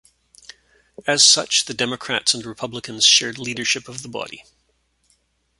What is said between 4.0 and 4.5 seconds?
the body.